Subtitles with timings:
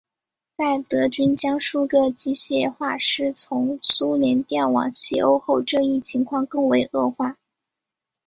[0.53, 7.37] 在德军将数个机械化师从苏联调往西欧后这一情况更为恶化。